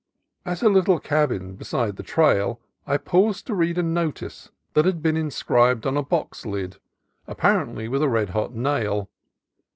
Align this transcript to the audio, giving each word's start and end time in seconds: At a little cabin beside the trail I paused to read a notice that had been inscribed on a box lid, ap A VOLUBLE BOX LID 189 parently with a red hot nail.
At 0.47 0.63
a 0.63 0.67
little 0.67 0.99
cabin 0.99 1.53
beside 1.53 1.95
the 1.95 2.01
trail 2.01 2.59
I 2.87 2.97
paused 2.97 3.45
to 3.45 3.53
read 3.53 3.77
a 3.77 3.83
notice 3.83 4.49
that 4.73 4.83
had 4.85 5.03
been 5.03 5.15
inscribed 5.15 5.85
on 5.85 5.95
a 5.95 6.01
box 6.01 6.43
lid, 6.43 6.77
ap 6.77 6.77
A 6.77 7.35
VOLUBLE 7.35 7.35
BOX 7.35 7.43
LID 7.43 7.91
189 7.91 7.91
parently 7.91 7.91
with 7.91 8.01
a 8.01 8.09
red 8.09 8.29
hot 8.31 8.55
nail. 8.55 9.09